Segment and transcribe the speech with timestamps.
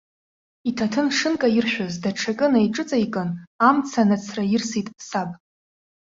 [0.69, 3.29] Иҭаҭын шынкаиршәыз даҽакы неиҿыҵаикын,
[3.67, 5.29] амца нацраирсит саб.